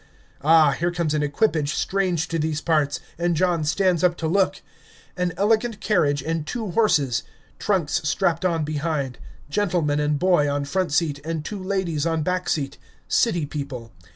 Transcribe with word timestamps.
Ah, 0.43 0.71
here 0.71 0.89
comes 0.89 1.13
an 1.13 1.21
equipage 1.21 1.75
strange 1.75 2.27
to 2.29 2.39
these 2.39 2.59
parts, 2.59 2.99
and 3.19 3.35
John 3.35 3.63
stands 3.63 4.03
up 4.03 4.17
to 4.17 4.27
look; 4.27 4.63
an 5.15 5.31
elegant 5.37 5.79
carriage 5.79 6.23
and 6.23 6.43
two 6.47 6.71
horses; 6.71 7.21
trunks 7.59 8.01
strapped 8.03 8.43
on 8.43 8.63
behind; 8.63 9.19
gentleman 9.51 9.99
and 9.99 10.17
boy 10.17 10.49
on 10.49 10.65
front 10.65 10.91
seat 10.91 11.19
and 11.23 11.45
two 11.45 11.61
ladies 11.61 12.07
on 12.07 12.23
back 12.23 12.49
seat, 12.49 12.79
city 13.07 13.45
people. 13.45 13.91